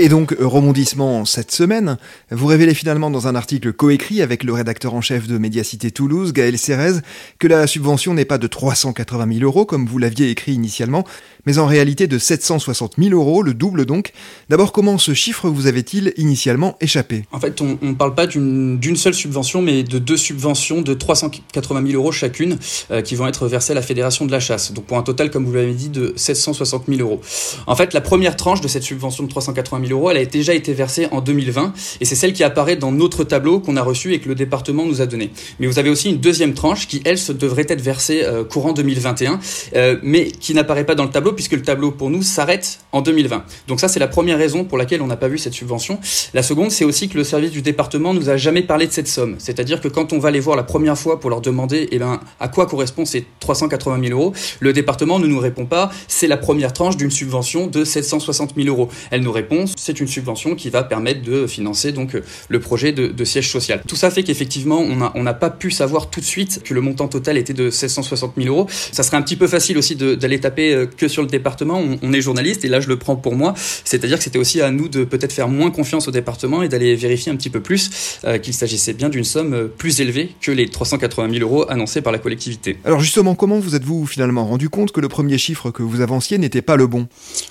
Et 0.01 0.07
donc, 0.07 0.33
rebondissement 0.39 1.25
cette 1.25 1.51
semaine, 1.51 1.97
vous 2.31 2.45
révélez 2.45 2.73
finalement 2.73 3.11
dans 3.11 3.27
un 3.27 3.35
article 3.35 3.73
coécrit 3.73 4.21
avec 4.21 4.45
le 4.45 4.53
rédacteur 4.53 4.93
en 4.93 5.01
chef 5.01 5.27
de 5.27 5.37
Médiacité 5.37 5.91
Toulouse, 5.91 6.31
Gaël 6.31 6.57
Cérez, 6.57 7.01
que 7.37 7.49
la 7.49 7.67
subvention 7.67 8.13
n'est 8.13 8.23
pas 8.23 8.37
de 8.37 8.47
380 8.47 9.27
000 9.39 9.43
euros 9.43 9.65
comme 9.65 9.85
vous 9.85 9.97
l'aviez 9.97 10.29
écrit 10.29 10.53
initialement, 10.53 11.03
mais 11.45 11.57
en 11.57 11.65
réalité 11.65 12.07
de 12.07 12.17
760 12.17 12.93
000 12.97 13.13
euros, 13.13 13.43
le 13.43 13.53
double 13.53 13.85
donc. 13.85 14.13
D'abord, 14.47 14.71
comment 14.71 14.97
ce 14.97 15.13
chiffre 15.13 15.49
vous 15.49 15.67
avait-il 15.67 16.13
initialement 16.15 16.77
échappé? 16.79 17.25
En 17.33 17.41
fait, 17.41 17.59
on 17.59 17.77
ne 17.81 17.93
parle 17.93 18.15
pas 18.15 18.25
d'une 18.25 18.95
seule 18.95 19.13
subvention, 19.13 19.61
mais 19.61 19.83
de 19.83 19.99
deux 19.99 20.15
subventions 20.15 20.81
de 20.81 20.93
380 20.93 21.87
000 21.87 22.01
euros 22.01 22.13
chacune 22.13 22.57
euh, 22.91 23.01
qui 23.01 23.15
vont 23.15 23.27
être 23.27 23.47
versées 23.47 23.73
à 23.73 23.75
la 23.75 23.81
Fédération 23.81 24.25
de 24.25 24.31
la 24.31 24.39
chasse. 24.39 24.71
Donc 24.71 24.85
pour 24.85 24.97
un 24.97 25.03
total, 25.03 25.29
comme 25.29 25.45
vous 25.45 25.53
l'avez 25.53 25.73
dit, 25.73 25.89
de 25.89 26.13
760 26.15 26.85
000 26.87 27.01
euros. 27.01 27.19
En 27.67 27.75
fait, 27.75 27.93
la 27.93 28.01
première 28.01 28.37
tranche 28.37 28.61
de 28.61 28.69
cette 28.69 28.83
subvention 28.83 29.25
de 29.25 29.29
380 29.29 29.87
000 29.87 29.88
euros, 29.91 30.11
elle 30.11 30.17
a 30.17 30.25
déjà 30.25 30.53
été 30.53 30.73
versée 30.73 31.07
en 31.11 31.21
2020, 31.21 31.73
et 32.01 32.05
c'est 32.05 32.15
celle 32.15 32.33
qui 32.33 32.43
apparaît 32.43 32.75
dans 32.75 32.91
notre 32.91 33.23
tableau 33.23 33.59
qu'on 33.59 33.77
a 33.77 33.81
reçu 33.81 34.13
et 34.13 34.19
que 34.19 34.29
le 34.29 34.35
département 34.35 34.85
nous 34.85 35.01
a 35.01 35.05
donné. 35.05 35.31
Mais 35.59 35.67
vous 35.67 35.79
avez 35.79 35.89
aussi 35.89 36.09
une 36.09 36.17
deuxième 36.17 36.53
tranche 36.53 36.87
qui, 36.87 37.01
elle, 37.05 37.17
se 37.17 37.31
devrait 37.31 37.65
être 37.67 37.81
versée 37.81 38.23
euh, 38.23 38.43
courant 38.43 38.73
2021, 38.73 39.39
euh, 39.75 39.97
mais 40.03 40.31
qui 40.31 40.53
n'apparaît 40.53 40.85
pas 40.85 40.95
dans 40.95 41.03
le 41.05 41.09
tableau 41.09 41.33
puisque 41.33 41.53
le 41.53 41.61
tableau 41.61 41.91
pour 41.91 42.09
nous 42.09 42.21
s'arrête 42.21 42.79
en 42.91 43.01
2020. 43.01 43.43
Donc 43.67 43.79
ça, 43.79 43.87
c'est 43.87 43.99
la 43.99 44.07
première 44.07 44.37
raison 44.37 44.63
pour 44.63 44.77
laquelle 44.77 45.01
on 45.01 45.07
n'a 45.07 45.17
pas 45.17 45.27
vu 45.27 45.37
cette 45.37 45.53
subvention. 45.53 45.99
La 46.33 46.43
seconde, 46.43 46.71
c'est 46.71 46.85
aussi 46.85 47.09
que 47.09 47.17
le 47.17 47.23
service 47.23 47.51
du 47.51 47.61
département 47.61 48.13
nous 48.13 48.29
a 48.29 48.37
jamais 48.37 48.63
parlé 48.63 48.87
de 48.87 48.91
cette 48.91 49.07
somme. 49.07 49.35
C'est-à-dire 49.37 49.81
que 49.81 49.87
quand 49.87 50.13
on 50.13 50.19
va 50.19 50.31
les 50.31 50.39
voir 50.39 50.55
la 50.55 50.63
première 50.63 50.97
fois 50.97 51.19
pour 51.19 51.29
leur 51.29 51.41
demander 51.41 51.87
eh 51.91 51.99
ben, 51.99 52.19
à 52.39 52.47
quoi 52.47 52.65
correspond 52.65 53.05
ces 53.05 53.25
380 53.39 53.99
000 54.07 54.19
euros, 54.19 54.33
le 54.59 54.73
département 54.73 55.19
ne 55.19 55.27
nous 55.27 55.39
répond 55.39 55.65
pas 55.65 55.91
c'est 56.07 56.27
la 56.27 56.37
première 56.37 56.73
tranche 56.73 56.97
d'une 56.97 57.11
subvention 57.11 57.67
de 57.67 57.83
760 57.83 58.55
000 58.55 58.67
euros. 58.67 58.89
Elle 59.11 59.21
nous 59.21 59.31
répond 59.31 59.65
c'est 59.79 59.99
une 59.99 60.07
subvention 60.07 60.55
qui 60.55 60.69
va 60.69 60.83
permettre 60.83 61.21
de 61.21 61.47
financer 61.47 61.91
donc 61.91 62.17
le 62.49 62.59
projet 62.59 62.91
de, 62.91 63.07
de 63.07 63.23
siège 63.23 63.49
social. 63.49 63.81
Tout 63.87 63.95
ça 63.95 64.11
fait 64.11 64.23
qu'effectivement, 64.23 64.79
on 64.79 64.97
n'a 64.97 65.11
on 65.15 65.25
a 65.25 65.33
pas 65.33 65.49
pu 65.49 65.71
savoir 65.71 66.09
tout 66.09 66.19
de 66.19 66.25
suite 66.25 66.61
que 66.63 66.73
le 66.73 66.81
montant 66.81 67.07
total 67.07 67.37
était 67.37 67.53
de 67.53 67.69
760 67.69 68.33
000 68.37 68.47
euros. 68.47 68.67
Ça 68.91 69.03
serait 69.03 69.17
un 69.17 69.21
petit 69.21 69.35
peu 69.35 69.47
facile 69.47 69.77
aussi 69.77 69.95
d'aller 69.95 70.39
taper 70.39 70.87
que 70.97 71.07
sur 71.07 71.21
le 71.21 71.27
département. 71.27 71.79
On, 71.79 71.97
on, 72.01 72.13
est 72.13 72.21
journaliste 72.21 72.65
et 72.65 72.67
là 72.67 72.79
je 72.79 72.87
le 72.87 72.97
prends 72.97 73.15
pour 73.15 73.35
moi. 73.35 73.53
C'est-à-dire 73.85 74.17
que 74.17 74.23
c'était 74.23 74.39
aussi 74.39 74.61
à 74.61 74.71
nous 74.71 74.89
de 74.89 75.03
peut-être 75.03 75.33
faire 75.33 75.47
moins 75.47 75.71
confiance 75.71 76.07
au 76.07 76.11
département 76.11 76.63
et 76.63 76.69
d'aller 76.69 76.95
vérifier 76.95 77.31
un 77.31 77.35
petit 77.35 77.49
peu 77.49 77.61
plus 77.61 78.19
euh, 78.25 78.37
qu'il 78.37 78.53
s'agissait 78.53 78.93
bien 78.93 79.09
d'une 79.09 79.23
somme 79.23 79.69
plus 79.77 80.01
élevée 80.01 80.35
que 80.41 80.51
les 80.51 80.67
380 80.67 81.31
000 81.31 81.41
euros 81.41 81.69
annoncés 81.69 82.01
par 82.01 82.11
la 82.11 82.19
collectivité. 82.19 82.77
Alors 82.85 82.99
justement, 82.99 83.35
comment 83.35 83.59
vous 83.59 83.75
êtes-vous 83.75 84.05
finalement 84.05 84.45
rendu 84.45 84.69
compte 84.69 84.91
que 84.91 84.99
le 84.99 85.09
premier 85.09 85.37
chiffre 85.37 85.71
que 85.71 85.83
vous 85.83 86.01
avanciez 86.01 86.37
n'était 86.37 86.61
pas 86.61 86.75
le 86.75 86.87
bon? 86.87 87.07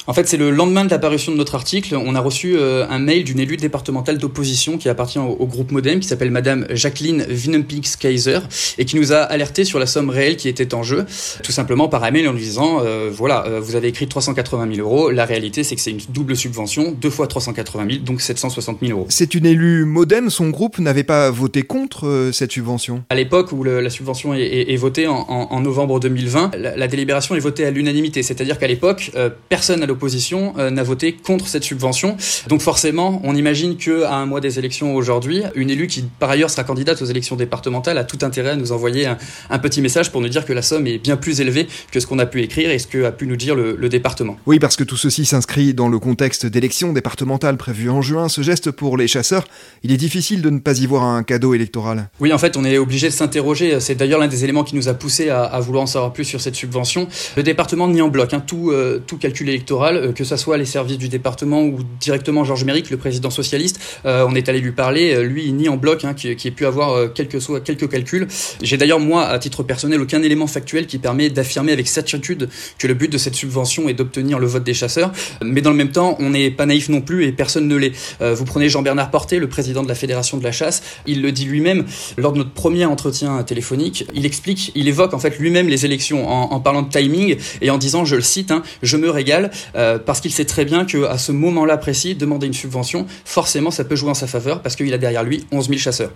En 0.06 0.14
fait, 0.14 0.28
c'est 0.28 0.36
le 0.36 0.50
lendemain 0.50 0.84
de 0.84 0.90
l'apparition 0.90 1.32
de 1.32 1.36
notre 1.36 1.54
article. 1.54 1.96
On 1.96 2.14
a 2.14 2.17
reçu 2.20 2.56
euh, 2.56 2.86
un 2.88 2.98
mail 2.98 3.24
d'une 3.24 3.40
élue 3.40 3.56
départementale 3.56 4.18
d'opposition 4.18 4.78
qui 4.78 4.88
appartient 4.88 5.18
au, 5.18 5.46
groupe 5.46 5.70
Modem, 5.70 6.00
qui 6.00 6.08
s'appelle 6.08 6.30
Madame 6.30 6.66
Jacqueline 6.70 7.24
Winnempix-Kaiser, 7.28 8.40
et 8.78 8.84
qui 8.84 8.96
nous 8.96 9.12
a 9.12 9.18
alerté 9.18 9.64
sur 9.64 9.78
la 9.78 9.86
somme 9.86 10.10
réelle 10.10 10.36
qui 10.36 10.48
était 10.48 10.74
en 10.74 10.82
jeu, 10.82 11.06
tout 11.42 11.52
simplement 11.52 11.88
par 11.88 12.00
mail 12.10 12.28
en 12.28 12.32
lui 12.32 12.40
disant, 12.40 12.80
euh, 12.82 13.10
voilà, 13.12 13.44
euh, 13.46 13.60
vous 13.60 13.76
avez 13.76 13.88
écrit 13.88 14.06
380 14.08 14.74
000 14.74 14.86
euros, 14.86 15.10
la 15.10 15.24
réalité 15.24 15.64
c'est 15.64 15.74
que 15.74 15.80
c'est 15.80 15.90
une 15.90 16.00
double 16.08 16.36
subvention, 16.36 16.92
deux 16.92 17.10
fois 17.10 17.26
380 17.26 17.86
000, 17.90 18.04
donc 18.04 18.20
760 18.20 18.78
000 18.80 18.98
euros. 18.98 19.06
C'est 19.10 19.34
une 19.34 19.46
élue 19.46 19.84
Modem, 19.84 20.30
son 20.30 20.48
groupe 20.50 20.78
n'avait 20.78 21.04
pas 21.04 21.30
voté 21.30 21.62
contre 21.62 22.30
cette 22.32 22.52
subvention 22.52 23.04
À 23.10 23.14
l'époque 23.14 23.52
où 23.52 23.62
la 23.64 23.90
subvention 23.90 24.34
est, 24.34 24.76
votée 24.76 25.06
en, 25.06 25.60
novembre 25.60 26.00
2020, 26.00 26.52
la, 26.56 26.88
délibération 26.88 27.34
est 27.34 27.40
votée 27.40 27.64
à 27.64 27.70
l'unanimité, 27.70 28.22
c'est-à-dire 28.22 28.58
qu'à 28.58 28.68
l'époque, 28.68 29.10
personne 29.48 29.82
à 29.82 29.86
l'opposition 29.86 30.54
n'a 30.56 30.82
voté 30.82 31.12
contre 31.12 31.48
cette 31.48 31.64
subvention. 31.64 32.07
Donc 32.48 32.60
forcément, 32.60 33.20
on 33.24 33.34
imagine 33.34 33.76
qu'à 33.76 34.14
un 34.14 34.26
mois 34.26 34.40
des 34.40 34.58
élections 34.58 34.94
aujourd'hui, 34.94 35.42
une 35.54 35.70
élue 35.70 35.86
qui 35.86 36.04
par 36.18 36.30
ailleurs 36.30 36.50
sera 36.50 36.64
candidate 36.64 37.00
aux 37.02 37.06
élections 37.06 37.36
départementales 37.36 37.98
a 37.98 38.04
tout 38.04 38.18
intérêt 38.22 38.50
à 38.50 38.56
nous 38.56 38.72
envoyer 38.72 39.06
un, 39.06 39.58
petit 39.58 39.82
message 39.82 40.10
pour 40.10 40.20
nous 40.20 40.28
dire 40.28 40.44
que 40.44 40.52
la 40.52 40.62
somme 40.62 40.86
est 40.86 40.98
bien 40.98 41.16
plus 41.16 41.40
élevée 41.40 41.66
que 41.90 42.00
ce 42.00 42.06
qu'on 42.06 42.18
a 42.18 42.26
pu 42.26 42.42
écrire 42.42 42.70
et 42.70 42.78
ce 42.78 42.86
que 42.86 43.04
a 43.04 43.12
pu 43.12 43.26
nous 43.26 43.36
dire 43.36 43.54
le, 43.54 43.88
département. 43.88 44.36
Oui, 44.44 44.58
parce 44.58 44.76
que 44.76 44.84
tout 44.84 44.98
ceci 44.98 45.24
s'inscrit 45.24 45.72
dans 45.72 45.88
le 45.88 45.98
contexte 45.98 46.44
d'élections 46.44 46.92
départementales 46.92 47.56
prévues 47.56 47.88
en 47.88 48.02
juin. 48.02 48.28
Ce 48.28 48.42
geste 48.42 48.70
pour 48.70 48.98
les 48.98 49.08
chasseurs, 49.08 49.46
il 49.82 49.92
est 49.92 49.96
difficile 49.96 50.42
de 50.42 50.50
ne 50.50 50.58
pas 50.58 50.78
y 50.78 50.86
voir 50.86 51.04
un 51.04 51.22
cadeau 51.22 51.54
électoral. 51.54 52.10
Oui, 52.20 52.34
en 52.34 52.38
fait, 52.38 52.58
on 52.58 52.64
est 52.64 52.76
obligé 52.76 53.08
de 53.08 53.14
s'interroger. 53.14 53.80
C'est 53.80 53.94
d'ailleurs 53.94 54.20
l'un 54.20 54.28
des 54.28 54.44
éléments 54.44 54.64
qui 54.64 54.76
nous 54.76 54.88
a 54.88 54.94
poussé 54.94 55.30
à, 55.30 55.58
vouloir 55.60 55.84
en 55.84 55.86
savoir 55.86 56.12
plus 56.12 56.24
sur 56.24 56.42
cette 56.42 56.54
subvention. 56.54 57.08
Le 57.36 57.42
département 57.42 57.88
nie 57.88 58.02
en 58.02 58.08
bloc 58.08 58.34
hein, 58.34 58.40
tout, 58.46 58.70
euh, 58.70 59.02
tout 59.06 59.16
calcul 59.16 59.48
électoral, 59.48 59.96
euh, 59.96 60.12
que 60.12 60.24
ce 60.24 60.36
soit 60.36 60.58
les 60.58 60.66
services 60.66 60.98
du 60.98 61.08
département 61.08 61.62
ou 61.62 61.78
directement 62.00 62.44
Georges 62.44 62.64
Méric, 62.64 62.90
le 62.90 62.96
président 62.96 63.30
socialiste. 63.30 63.80
Euh, 64.06 64.26
on 64.28 64.34
est 64.34 64.48
allé 64.48 64.60
lui 64.60 64.72
parler. 64.72 65.14
Euh, 65.14 65.22
lui, 65.22 65.52
nie 65.52 65.68
en 65.68 65.76
bloc 65.76 66.04
hein, 66.04 66.14
qui, 66.14 66.28
ait 66.28 66.50
pu 66.50 66.66
avoir 66.66 66.92
euh, 66.92 67.08
quelques, 67.08 67.38
quelques 67.64 67.88
calculs. 67.88 68.26
J'ai 68.62 68.76
d'ailleurs, 68.76 69.00
moi, 69.00 69.26
à 69.26 69.38
titre 69.38 69.62
personnel, 69.62 70.00
aucun 70.00 70.22
élément 70.22 70.46
factuel 70.46 70.86
qui 70.86 70.98
permet 70.98 71.30
d'affirmer 71.30 71.72
avec 71.72 71.88
certitude 71.88 72.48
que 72.78 72.86
le 72.86 72.94
but 72.94 73.10
de 73.10 73.18
cette 73.18 73.34
subvention 73.34 73.88
est 73.88 73.94
d'obtenir 73.94 74.38
le 74.38 74.46
vote 74.46 74.64
des 74.64 74.74
chasseurs. 74.74 75.12
Mais 75.42 75.60
dans 75.60 75.70
le 75.70 75.76
même 75.76 75.90
temps, 75.90 76.16
on 76.20 76.30
n'est 76.30 76.50
pas 76.50 76.66
naïf 76.66 76.88
non 76.88 77.00
plus 77.00 77.24
et 77.24 77.32
personne 77.32 77.68
ne 77.68 77.76
l'est. 77.76 77.92
vous 78.20 78.44
prenez 78.44 78.68
Jean-Bernard 78.68 79.10
Porté, 79.10 79.38
le 79.38 79.48
président 79.48 79.82
de 79.82 79.88
la 79.88 79.94
Fédération 79.94 80.38
de 80.38 80.44
la 80.44 80.52
chasse. 80.52 80.82
Il 81.06 81.22
le 81.22 81.32
dit 81.32 81.44
lui-même 81.44 81.84
lors 82.16 82.32
de 82.32 82.38
notre 82.38 82.52
premier 82.52 82.84
entretien 82.84 83.42
téléphonique. 83.42 84.06
Il 84.14 84.26
explique, 84.26 84.72
il 84.74 84.88
évoque 84.88 85.14
en 85.14 85.18
fait 85.18 85.38
lui-même 85.38 85.68
les 85.68 85.84
élections 85.84 86.28
en, 86.28 86.60
parlant 86.60 86.82
de 86.82 86.90
timing 86.90 87.36
et 87.60 87.70
en 87.70 87.78
disant, 87.78 88.04
je 88.04 88.16
le 88.16 88.22
cite, 88.22 88.50
hein, 88.50 88.62
je 88.82 88.96
me 88.96 89.10
régale 89.10 89.50
parce 89.72 90.20
qu'il 90.20 90.32
sait 90.32 90.44
très 90.44 90.64
bien 90.64 90.84
que 90.84 91.04
à 91.04 91.18
ce 91.18 91.32
moment-là 91.32 91.76
demander 92.14 92.46
une 92.46 92.54
subvention, 92.54 93.06
forcément 93.24 93.70
ça 93.70 93.84
peut 93.84 93.96
jouer 93.96 94.10
en 94.10 94.14
sa 94.14 94.26
faveur 94.26 94.62
parce 94.62 94.76
qu'il 94.76 94.92
a 94.94 94.98
derrière 94.98 95.24
lui 95.24 95.46
11 95.52 95.68
000 95.68 95.78
chasseurs. 95.78 96.12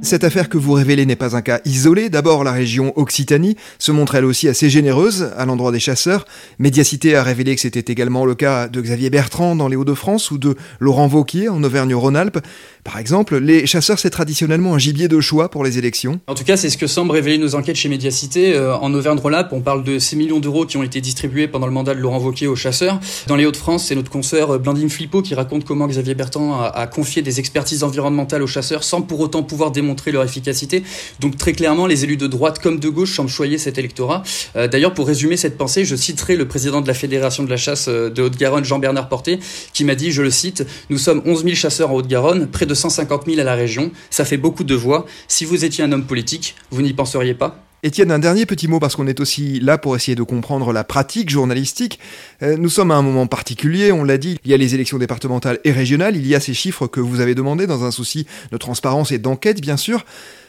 Cette 0.00 0.22
affaire 0.22 0.48
que 0.48 0.58
vous 0.58 0.74
révélez 0.74 1.06
n'est 1.06 1.16
pas 1.16 1.34
un 1.34 1.42
cas 1.42 1.60
isolé. 1.64 2.08
D'abord, 2.08 2.44
la 2.44 2.52
région 2.52 2.92
Occitanie 2.96 3.56
se 3.80 3.90
montre 3.90 4.14
elle 4.14 4.24
aussi 4.24 4.46
assez 4.46 4.70
généreuse 4.70 5.32
à 5.36 5.44
l'endroit 5.44 5.72
des 5.72 5.80
chasseurs. 5.80 6.24
Médiacité 6.60 7.16
a 7.16 7.24
révélé 7.24 7.56
que 7.56 7.60
c'était 7.60 7.92
également 7.92 8.24
le 8.24 8.36
cas 8.36 8.68
de 8.68 8.80
Xavier 8.80 9.10
Bertrand 9.10 9.56
dans 9.56 9.66
les 9.66 9.74
Hauts-de-France 9.74 10.30
ou 10.30 10.38
de 10.38 10.54
Laurent 10.78 11.08
Vauquier 11.08 11.48
en 11.48 11.64
Auvergne-Rhône-Alpes. 11.64 12.38
Par 12.84 12.98
exemple, 12.98 13.38
les 13.38 13.66
chasseurs, 13.66 13.98
c'est 13.98 14.08
traditionnellement 14.08 14.72
un 14.72 14.78
gibier 14.78 15.08
de 15.08 15.20
choix 15.20 15.50
pour 15.50 15.64
les 15.64 15.78
élections. 15.78 16.20
En 16.28 16.34
tout 16.34 16.44
cas, 16.44 16.56
c'est 16.56 16.70
ce 16.70 16.78
que 16.78 16.86
semblent 16.86 17.10
révéler 17.10 17.36
nos 17.36 17.56
enquêtes 17.56 17.76
chez 17.76 17.88
Médiacité. 17.88 18.54
Euh, 18.54 18.76
en 18.76 18.94
Auvergne-Rhône-Alpes, 18.94 19.52
on 19.52 19.60
parle 19.60 19.82
de 19.82 19.98
6 19.98 20.14
millions 20.14 20.38
d'euros 20.38 20.64
qui 20.64 20.76
ont 20.76 20.84
été 20.84 21.00
distribués 21.00 21.48
pendant 21.48 21.66
le 21.66 21.72
mandat 21.72 21.96
de 21.96 22.00
Laurent 22.00 22.18
Vauquier 22.18 22.46
aux 22.46 22.56
chasseurs. 22.56 23.00
Dans 23.26 23.36
les 23.36 23.46
Hauts-de-France, 23.46 23.86
c'est 23.86 23.96
notre 23.96 24.10
consoeur 24.10 24.52
euh, 24.52 24.58
Blandine 24.58 24.90
Flippo 24.90 25.22
qui 25.22 25.34
raconte 25.34 25.64
comment 25.64 25.88
Xavier 25.88 26.14
Bertrand 26.14 26.62
a, 26.62 26.68
a 26.68 26.86
confié 26.86 27.20
des 27.20 27.40
expertises 27.40 27.82
environnementales 27.82 28.42
aux 28.42 28.46
chasseurs 28.46 28.84
sans 28.84 29.02
pour 29.02 29.18
autant 29.20 29.42
pouvoir 29.42 29.72
démontrer 29.72 29.87
leur 30.12 30.24
efficacité. 30.24 30.82
Donc 31.20 31.36
très 31.36 31.52
clairement, 31.52 31.86
les 31.86 32.04
élus 32.04 32.16
de 32.16 32.26
droite 32.26 32.58
comme 32.58 32.78
de 32.78 32.88
gauche 32.88 33.14
semblent 33.14 33.30
choyer 33.30 33.58
cet 33.58 33.78
électorat. 33.78 34.22
Euh, 34.56 34.68
d'ailleurs, 34.68 34.94
pour 34.94 35.06
résumer 35.06 35.36
cette 35.36 35.56
pensée, 35.56 35.84
je 35.84 35.96
citerai 35.96 36.36
le 36.36 36.48
président 36.48 36.80
de 36.80 36.88
la 36.88 36.94
Fédération 36.94 37.42
de 37.44 37.50
la 37.50 37.56
chasse 37.56 37.88
de 37.88 38.22
Haute-Garonne, 38.22 38.64
Jean-Bernard 38.64 39.08
Porté, 39.08 39.38
qui 39.72 39.84
m'a 39.84 39.94
dit, 39.94 40.12
je 40.12 40.22
le 40.22 40.30
cite, 40.30 40.66
Nous 40.90 40.98
sommes 40.98 41.22
11 41.24 41.44
000 41.44 41.54
chasseurs 41.54 41.90
en 41.90 41.94
Haute-Garonne, 41.94 42.48
près 42.48 42.66
de 42.66 42.74
150 42.74 43.26
000 43.26 43.40
à 43.40 43.44
la 43.44 43.54
région. 43.54 43.90
Ça 44.10 44.24
fait 44.24 44.36
beaucoup 44.36 44.64
de 44.64 44.74
voix. 44.74 45.06
Si 45.28 45.44
vous 45.44 45.64
étiez 45.64 45.84
un 45.84 45.92
homme 45.92 46.06
politique, 46.06 46.54
vous 46.70 46.82
n'y 46.82 46.92
penseriez 46.92 47.34
pas 47.34 47.67
Étienne, 47.84 48.10
un 48.10 48.18
dernier 48.18 48.44
petit 48.44 48.66
mot 48.66 48.80
parce 48.80 48.96
qu'on 48.96 49.06
est 49.06 49.20
aussi 49.20 49.60
là 49.60 49.78
pour 49.78 49.94
essayer 49.94 50.16
de 50.16 50.24
comprendre 50.24 50.72
la 50.72 50.82
pratique 50.82 51.30
journalistique. 51.30 52.00
Euh, 52.42 52.56
nous 52.56 52.70
sommes 52.70 52.90
à 52.90 52.96
un 52.96 53.02
moment 53.02 53.28
particulier, 53.28 53.92
on 53.92 54.02
l'a 54.02 54.18
dit, 54.18 54.36
il 54.44 54.50
y 54.50 54.54
a 54.54 54.56
les 54.56 54.74
élections 54.74 54.98
départementales 54.98 55.60
et 55.62 55.70
régionales, 55.70 56.16
il 56.16 56.26
y 56.26 56.34
a 56.34 56.40
ces 56.40 56.54
chiffres 56.54 56.88
que 56.88 56.98
vous 56.98 57.20
avez 57.20 57.36
demandés 57.36 57.68
dans 57.68 57.84
un 57.84 57.92
souci 57.92 58.26
de 58.50 58.56
transparence 58.56 59.12
et 59.12 59.18
d'enquête 59.18 59.60
bien 59.60 59.76
sûr. 59.76 60.04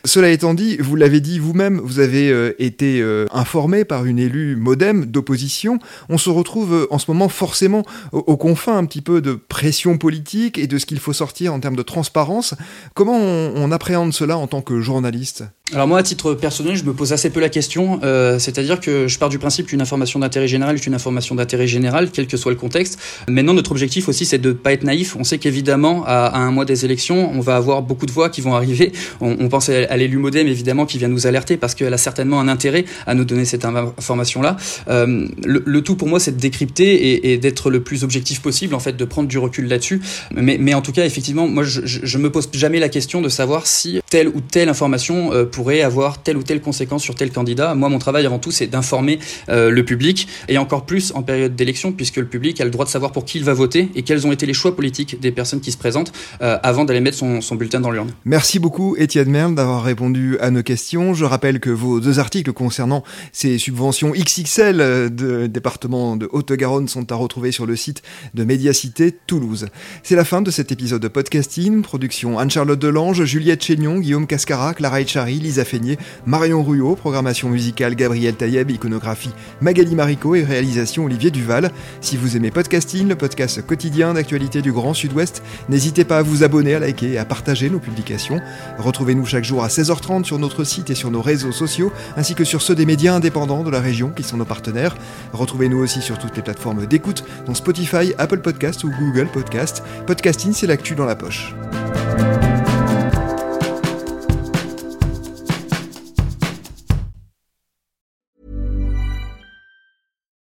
Cela 0.05 0.29
étant 0.29 0.53
dit, 0.53 0.77
vous 0.77 0.95
l'avez 0.95 1.19
dit 1.19 1.39
vous-même, 1.39 1.79
vous 1.83 1.99
avez 1.99 2.31
euh, 2.31 2.53
été 2.59 3.01
euh, 3.01 3.25
informé 3.31 3.83
par 3.83 4.05
une 4.05 4.19
élue 4.19 4.55
modem 4.55 5.05
d'opposition. 5.05 5.79
On 6.07 6.17
se 6.17 6.29
retrouve 6.29 6.87
en 6.89 6.99
ce 6.99 7.05
moment 7.09 7.29
forcément 7.29 7.83
aux, 8.11 8.37
confins 8.37 8.77
un 8.77 8.85
petit 8.85 9.01
peu 9.01 9.21
de 9.21 9.33
pression 9.33 9.97
politique 9.97 10.57
et 10.57 10.67
de 10.67 10.77
ce 10.77 10.85
qu'il 10.85 10.99
faut 10.99 11.13
sortir 11.13 11.53
en 11.53 11.59
termes 11.59 11.75
de 11.75 11.83
transparence. 11.83 12.55
Comment 12.93 13.17
on 13.17 13.71
appréhende 13.71 14.13
cela 14.13 14.37
en 14.37 14.47
tant 14.47 14.61
que 14.61 14.79
journaliste? 14.79 15.43
Alors 15.71 15.87
moi, 15.87 15.99
à 15.99 16.03
titre 16.03 16.33
personnel, 16.33 16.75
je 16.75 16.83
me 16.83 16.93
pose 16.93 17.13
assez 17.13 17.29
peu 17.29 17.39
la 17.39 17.49
question. 17.49 17.99
Euh, 18.03 18.39
c'est-à-dire 18.39 18.79
que 18.79 19.07
je 19.07 19.19
pars 19.19 19.29
du 19.29 19.37
principe 19.37 19.67
qu'une 19.67 19.81
information 19.81 20.17
d'intérêt 20.17 20.47
général 20.47 20.75
est 20.75 20.87
une 20.87 20.95
information 20.95 21.35
d'intérêt 21.35 21.67
général, 21.67 22.09
quel 22.11 22.25
que 22.25 22.37
soit 22.37 22.51
le 22.51 22.57
contexte. 22.57 22.99
Maintenant, 23.27 23.53
notre 23.53 23.71
objectif 23.71 24.09
aussi, 24.09 24.25
c'est 24.25 24.39
de 24.39 24.49
ne 24.49 24.53
pas 24.53 24.73
être 24.73 24.83
naïf. 24.83 25.15
On 25.15 25.23
sait 25.23 25.37
qu'évidemment, 25.37 26.03
à, 26.07 26.39
un 26.39 26.49
mois 26.49 26.65
des 26.65 26.85
élections, 26.85 27.31
on 27.31 27.39
va 27.39 27.55
avoir 27.55 27.83
beaucoup 27.83 28.07
de 28.07 28.11
voix 28.11 28.29
qui 28.29 28.41
vont 28.41 28.55
arriver. 28.55 28.91
On, 29.21 29.47
à, 29.47 29.88
l'élu 29.97 30.17
Modem, 30.17 30.47
évidemment, 30.47 30.85
qui 30.85 30.97
vient 30.97 31.07
nous 31.07 31.27
alerter 31.27 31.57
parce 31.57 31.75
qu'elle 31.75 31.93
a 31.93 31.97
certainement 31.97 32.39
un 32.39 32.47
intérêt 32.47 32.85
à 33.07 33.13
nous 33.15 33.25
donner 33.25 33.45
cette 33.45 33.65
information-là. 33.65 34.57
Euh, 34.89 35.27
le, 35.45 35.81
tout, 35.81 35.95
pour 35.95 36.07
moi, 36.07 36.19
c'est 36.19 36.35
de 36.35 36.39
décrypter 36.39 37.31
et, 37.31 37.37
d'être 37.37 37.69
le 37.69 37.81
plus 37.81 38.03
objectif 38.03 38.41
possible, 38.41 38.75
en 38.75 38.79
fait, 38.79 38.93
de 38.93 39.05
prendre 39.05 39.27
du 39.27 39.37
recul 39.37 39.67
là-dessus. 39.67 40.01
Mais, 40.31 40.73
en 40.73 40.81
tout 40.81 40.91
cas, 40.91 41.05
effectivement, 41.05 41.47
moi, 41.47 41.63
je, 41.63 41.81
je, 41.85 42.17
me 42.17 42.29
pose 42.29 42.49
jamais 42.53 42.79
la 42.79 42.89
question 42.89 43.21
de 43.21 43.29
savoir 43.29 43.67
si 43.67 44.01
telle 44.09 44.27
ou 44.27 44.41
telle 44.41 44.69
information 44.69 45.33
euh, 45.33 45.45
pourrait 45.45 45.81
avoir 45.81 46.21
telle 46.21 46.37
ou 46.37 46.43
telle 46.43 46.61
conséquence 46.61 47.03
sur 47.03 47.15
tel 47.15 47.31
candidat. 47.31 47.75
Moi, 47.75 47.89
mon 47.89 47.99
travail 47.99 48.25
avant 48.25 48.39
tout, 48.39 48.51
c'est 48.51 48.67
d'informer 48.67 49.19
euh, 49.49 49.69
le 49.69 49.85
public, 49.85 50.27
et 50.47 50.57
encore 50.57 50.85
plus 50.85 51.11
en 51.15 51.23
période 51.23 51.55
d'élection, 51.55 51.91
puisque 51.91 52.17
le 52.17 52.25
public 52.25 52.59
a 52.61 52.65
le 52.65 52.71
droit 52.71 52.85
de 52.85 52.89
savoir 52.89 53.11
pour 53.11 53.25
qui 53.25 53.37
il 53.37 53.43
va 53.43 53.53
voter 53.53 53.89
et 53.95 54.03
quels 54.03 54.27
ont 54.27 54.31
été 54.31 54.45
les 54.45 54.53
choix 54.53 54.75
politiques 54.75 55.19
des 55.19 55.31
personnes 55.31 55.61
qui 55.61 55.71
se 55.71 55.77
présentent 55.77 56.11
avant 56.39 56.85
d'aller 56.85 56.99
mettre 56.99 57.17
son, 57.17 57.55
bulletin 57.55 57.79
dans 57.79 57.91
l'urne. 57.91 58.11
Merci 58.25 58.59
beaucoup, 58.59 58.95
Étienne 58.97 59.29
Merle, 59.29 59.55
d'avoir 59.55 59.78
répondu 59.83 60.37
à 60.39 60.51
nos 60.51 60.63
questions. 60.63 61.13
Je 61.13 61.25
rappelle 61.25 61.59
que 61.59 61.69
vos 61.69 61.99
deux 61.99 62.19
articles 62.19 62.53
concernant 62.53 63.03
ces 63.31 63.57
subventions 63.57 64.11
XXL 64.11 64.81
euh, 64.81 65.09
de 65.09 65.47
département 65.47 66.15
de 66.15 66.27
Haute-Garonne 66.31 66.87
sont 66.87 67.11
à 67.11 67.15
retrouver 67.15 67.51
sur 67.51 67.65
le 67.65 67.75
site 67.75 68.01
de 68.33 68.43
Médiacité 68.43 69.15
Toulouse. 69.27 69.67
C'est 70.03 70.15
la 70.15 70.25
fin 70.25 70.41
de 70.41 70.51
cet 70.51 70.71
épisode 70.71 71.01
de 71.01 71.07
podcasting. 71.07 71.81
Production 71.81 72.39
Anne-Charlotte 72.39 72.79
Delange, 72.79 73.23
Juliette 73.23 73.63
Chénion, 73.63 73.99
Guillaume 73.99 74.27
Cascara, 74.27 74.73
Clara 74.73 75.01
Etchari, 75.01 75.39
Lisa 75.39 75.65
Feignet, 75.65 75.97
Marion 76.25 76.63
Ruot, 76.63 76.95
programmation 76.95 77.49
musicale 77.49 77.95
Gabriel 77.95 78.35
Taïeb, 78.35 78.69
iconographie 78.71 79.31
Magali 79.61 79.95
Marico 79.95 80.35
et 80.35 80.43
réalisation 80.43 81.05
Olivier 81.05 81.31
Duval. 81.31 81.71
Si 82.01 82.17
vous 82.17 82.37
aimez 82.37 82.51
Podcasting, 82.51 83.07
le 83.07 83.15
podcast 83.15 83.65
quotidien 83.65 84.13
d'actualité 84.13 84.61
du 84.61 84.71
Grand 84.71 84.93
Sud-Ouest, 84.93 85.43
n'hésitez 85.69 86.03
pas 86.03 86.19
à 86.19 86.21
vous 86.21 86.43
abonner, 86.43 86.75
à 86.75 86.79
liker 86.79 87.13
et 87.13 87.17
à 87.17 87.25
partager 87.25 87.69
nos 87.69 87.79
publications. 87.79 88.39
Retrouvez-nous 88.77 89.25
chaque 89.25 89.43
jour 89.43 89.63
à 89.63 89.68
16h30 89.69 90.25
sur 90.25 90.37
notre 90.37 90.63
site 90.63 90.89
et 90.89 90.95
sur 90.95 91.11
nos 91.11 91.21
réseaux 91.21 91.51
sociaux, 91.51 91.91
ainsi 92.17 92.35
que 92.35 92.43
sur 92.43 92.61
ceux 92.61 92.75
des 92.75 92.85
médias 92.85 93.15
indépendants 93.15 93.63
de 93.63 93.69
la 93.69 93.79
région 93.79 94.09
qui 94.09 94.23
sont 94.23 94.37
nos 94.37 94.45
partenaires. 94.45 94.97
Retrouvez-nous 95.33 95.79
aussi 95.79 96.01
sur 96.01 96.19
toutes 96.19 96.35
les 96.35 96.41
plateformes 96.41 96.85
d'écoute, 96.85 97.23
dont 97.45 97.53
Spotify, 97.53 98.13
Apple 98.17 98.41
Podcast 98.41 98.83
ou 98.83 98.91
Google 98.99 99.27
Podcast. 99.31 99.83
Podcasting, 100.05 100.53
c'est 100.53 100.67
l'actu 100.67 100.95
dans 100.95 101.05
la 101.05 101.15
poche. 101.15 101.53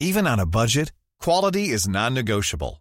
Even 0.02 0.26
on 0.26 0.40
a 0.40 0.46
budget, 0.46 0.92
quality 1.20 1.70
is 1.70 1.88
non-negotiable. 1.88 2.81